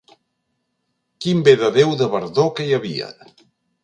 Quin 1.25 1.43
bé 1.47 1.53
de 1.63 1.69
déu 1.75 1.93
de 1.99 2.07
verdor 2.13 2.49
que 2.61 2.65
hi 2.69 2.73
havia! 2.79 3.11